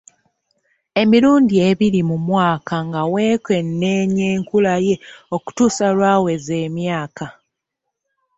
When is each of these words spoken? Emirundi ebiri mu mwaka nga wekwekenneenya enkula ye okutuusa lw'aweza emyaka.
Emirundi 1.01 1.55
ebiri 1.69 2.01
mu 2.09 2.17
mwaka 2.27 2.75
nga 2.87 3.01
wekwekenneenya 3.13 4.25
enkula 4.35 4.73
ye 4.85 4.95
okutuusa 5.35 5.87
lw'aweza 5.97 6.55
emyaka. 6.65 7.25